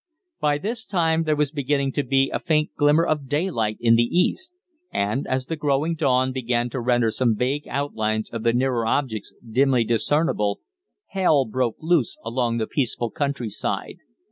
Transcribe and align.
By 0.39 0.57
this 0.57 0.83
time 0.83 1.25
there 1.25 1.35
was 1.35 1.51
beginning 1.51 1.91
to 1.91 2.01
be 2.01 2.31
a 2.31 2.39
faint 2.39 2.71
glimmer 2.75 3.05
of 3.05 3.27
daylight 3.29 3.77
in 3.79 3.97
the 3.97 4.01
east, 4.19 4.57
and, 4.91 5.27
as 5.27 5.45
the 5.45 5.55
growing 5.55 5.93
dawn 5.93 6.31
began 6.31 6.71
to 6.71 6.79
render 6.79 7.11
vague 7.23 7.67
outlines 7.67 8.27
of 8.31 8.41
the 8.41 8.51
nearer 8.51 8.87
objects 8.87 9.31
dimly 9.47 9.83
discernible, 9.83 10.59
hell 11.09 11.45
broke 11.45 11.77
loose 11.79 12.17
along 12.25 12.57
the 12.57 12.65
peaceful 12.65 13.11
countryside. 13.11 13.97